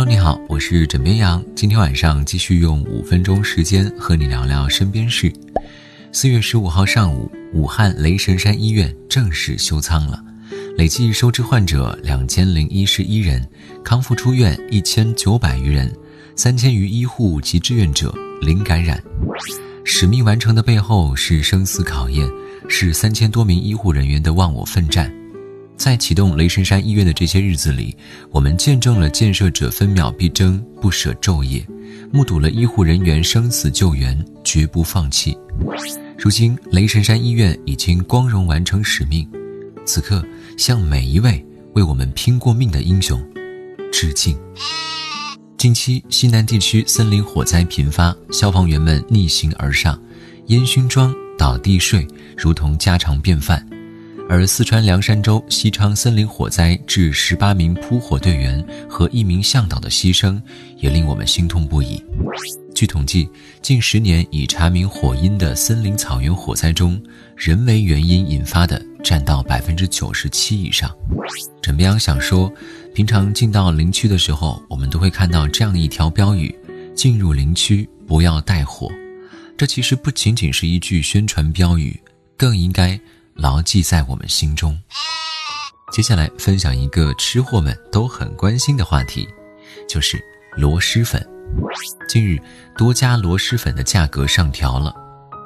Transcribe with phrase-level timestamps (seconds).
[0.00, 1.44] Hello，你好，我是枕边羊。
[1.54, 5.30] 今天晚上继续用五分钟时间和你聊聊身边事。
[6.10, 10.24] 四月十五号上午，武汉雷神山医院正式休仓了，
[10.78, 13.46] 累计收治患者两千零一十一人，
[13.84, 15.94] 康复出院一千九百余人，
[16.34, 18.10] 三千余医护及志愿者
[18.40, 18.98] 零感染。
[19.84, 22.26] 使命完成的背后是生死考验，
[22.70, 25.12] 是三千多名医护人员的忘我奋战。
[25.80, 27.96] 在启动雷神山医院的这些日子里，
[28.30, 31.66] 我们见证了建设者分秒必争、不舍昼夜，
[32.12, 35.34] 目睹了医护人员生死救援、绝不放弃。
[36.18, 39.26] 如今，雷神山医院已经光荣完成使命，
[39.86, 40.22] 此刻
[40.58, 43.18] 向每一位为我们拼过命的英雄
[43.90, 44.38] 致敬。
[45.56, 49.98] 近期，西南地区森林火灾频发，消防员们逆行而上，
[50.48, 52.06] 烟熏妆、倒地睡，
[52.36, 53.66] 如同家常便饭。
[54.30, 60.40] 而四川凉山州西昌森林火灾致十八名扑火队员和一名向导的牺牲，
[60.76, 62.00] 也令我们心痛不已。
[62.72, 63.28] 据统计，
[63.60, 67.02] 近十年已查明火因的森林草原火灾中，
[67.34, 70.88] 人为原因引发的占到百分之九十七以上。
[71.60, 72.48] 枕边羊想说，
[72.94, 76.56] 平常进到林区的时候，我们都会看到这样一条标语
[76.94, 78.88] ：“进入林区不要带火。”
[79.58, 82.00] 这其实不仅仅是一句宣传标语，
[82.36, 82.96] 更应该。
[83.40, 84.78] 牢记在我们心中。
[85.90, 89.26] 接下来分享一个吃货们都很关心的话题，
[89.88, 90.22] 就是
[90.56, 91.26] 螺蛳粉。
[92.06, 92.38] 近日，
[92.76, 94.94] 多家螺蛳粉的价格上调了，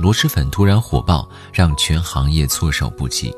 [0.00, 3.32] 螺蛳粉突然火爆，让全行业措手不及。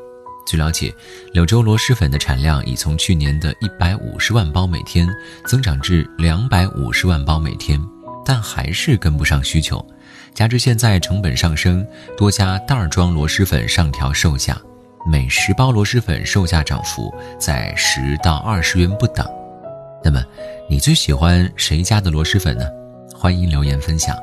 [0.45, 0.93] 据了解，
[1.31, 5.07] 柳州螺蛳粉的产量已从去年的一百五十万包每天
[5.45, 7.81] 增长至两百五十万包每天，
[8.25, 9.85] 但还是跟不上需求。
[10.33, 11.85] 加之现在成本上升，
[12.17, 14.57] 多家袋装螺蛳粉上调售价，
[15.05, 19.25] 每十包螺蛳粉售价涨幅在十到二十元不等。
[20.03, 20.23] 那么，
[20.69, 22.65] 你最喜欢谁家的螺蛳粉呢？
[23.13, 24.17] 欢迎留言分享。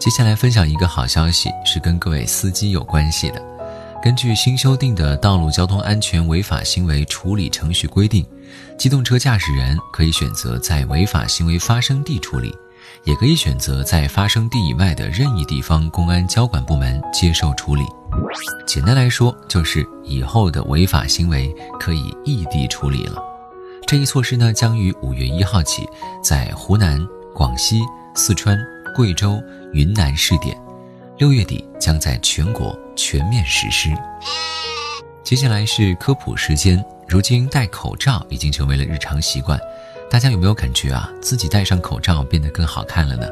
[0.00, 3.42] 接下来分享一个好消息，是跟各位司机有关系的。
[4.02, 8.24] 根据新修订的《道路交通安全违法行为处理程序规定》，
[8.76, 12.56] 机动车驾驶人可以选择在违法行为发生地处理。
[13.04, 17.82] 也可以选择在发生地以外的任意地方，公安交管部门接受处理。
[18.66, 23.22] 简单来说，就是以后的违法行为可以异地处理了。
[23.86, 25.88] 这一措施呢，将于五月一号起
[26.22, 27.00] 在湖南、
[27.34, 27.80] 广西、
[28.14, 28.58] 四川、
[28.94, 29.40] 贵州、
[29.72, 30.56] 云南试点，
[31.16, 33.90] 六月底将在全国全面实施。
[35.24, 39.58] 接下来是科普时间，如今戴口罩已经成为了日常习惯。
[40.10, 43.28] 大家有没有感觉啊，自己戴上口罩变得更好看了呢？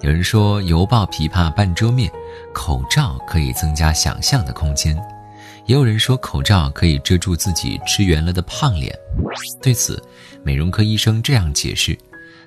[0.00, 2.10] 有人说犹抱琵琶半遮面，
[2.52, 4.96] 口罩可以增加想象的空间；
[5.66, 8.92] 也有人说口罩可以遮住自己吃圆了的胖脸。
[9.62, 10.02] 对此，
[10.42, 11.96] 美容科医生这样解释：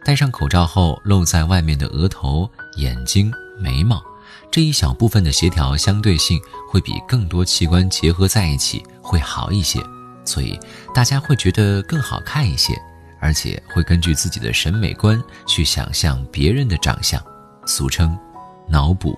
[0.04, 4.04] 戴上口罩后露在外面的额头、眼睛、眉毛
[4.52, 6.38] 这一小部分的协调相对性
[6.70, 9.80] 会比更多器官结合在一起会好一些，
[10.26, 10.60] 所以
[10.94, 12.74] 大家会觉得更好看一些。
[13.22, 17.24] 而且会根据自己的审美观去想象别人的长相，
[17.66, 18.18] 俗称
[18.68, 19.16] “脑补”。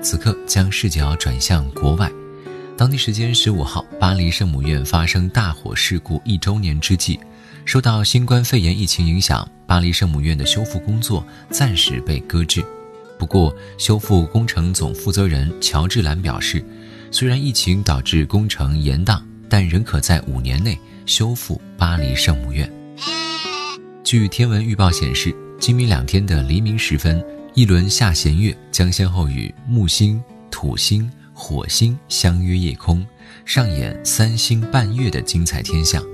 [0.00, 2.08] 此刻将视角转向国外，
[2.76, 7.18] 当地时间十五号，巴黎圣母院发生大火事故一周年之际，
[7.64, 12.64] 受到新冠肺炎疫情影响，巴黎圣母院的修复工作暂时被搁置。
[13.18, 16.64] 不过，修复工程总负责人乔治兰表示，
[17.10, 20.78] 虽然疫情导致工程延宕，但仍可在五年内。
[21.08, 22.70] 修复巴黎圣母院。
[24.04, 33.02] 据天文预报显示，今明两天的黎明时分，一轮下弦月将先后与木星、土星、火星相约夜空，
[33.46, 36.04] 上演三星伴月的精彩天象。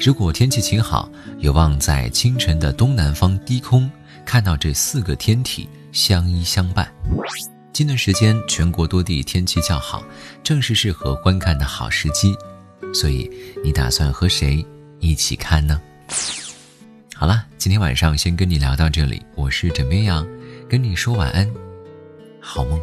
[0.00, 3.90] 如果天气晴好，有望在清晨的东南方低空
[4.24, 6.88] 看到这四个天体相依相伴。
[7.72, 10.04] 近段时间全国多地天气较好，
[10.44, 12.32] 正是适合观看的好时机。
[12.98, 13.30] 所以，
[13.62, 14.64] 你打算和谁
[15.00, 15.78] 一起看呢？
[17.14, 19.22] 好了，今天晚上先跟你聊到这里。
[19.34, 20.26] 我是枕边羊，
[20.66, 21.46] 跟你说晚安，
[22.40, 22.80] 好梦。